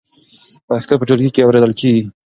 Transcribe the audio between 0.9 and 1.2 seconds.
په